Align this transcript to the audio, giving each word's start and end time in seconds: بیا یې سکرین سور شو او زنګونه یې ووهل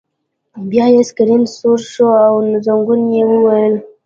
بیا 0.69 0.85
یې 0.93 1.01
سکرین 1.09 1.43
سور 1.55 1.79
شو 1.91 2.07
او 2.27 2.35
زنګونه 2.65 3.05
یې 3.13 3.23
ووهل 3.27 3.73